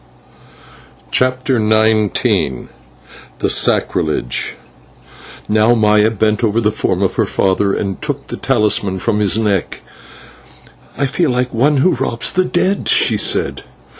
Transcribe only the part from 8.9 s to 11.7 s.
from his neck. "I feel like